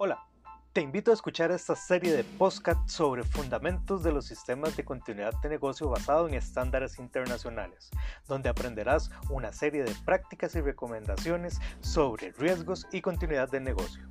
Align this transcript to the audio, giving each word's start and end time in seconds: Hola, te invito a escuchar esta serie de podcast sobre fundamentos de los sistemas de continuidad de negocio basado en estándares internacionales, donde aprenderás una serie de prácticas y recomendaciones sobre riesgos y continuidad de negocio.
Hola, 0.00 0.28
te 0.74 0.80
invito 0.80 1.10
a 1.10 1.14
escuchar 1.14 1.50
esta 1.50 1.74
serie 1.74 2.12
de 2.12 2.22
podcast 2.22 2.88
sobre 2.88 3.24
fundamentos 3.24 4.04
de 4.04 4.12
los 4.12 4.26
sistemas 4.26 4.76
de 4.76 4.84
continuidad 4.84 5.32
de 5.42 5.48
negocio 5.48 5.88
basado 5.88 6.28
en 6.28 6.34
estándares 6.34 7.00
internacionales, 7.00 7.90
donde 8.28 8.48
aprenderás 8.48 9.10
una 9.28 9.52
serie 9.52 9.82
de 9.82 9.92
prácticas 10.04 10.54
y 10.54 10.60
recomendaciones 10.60 11.60
sobre 11.80 12.30
riesgos 12.30 12.86
y 12.92 13.00
continuidad 13.00 13.50
de 13.50 13.58
negocio. 13.58 14.08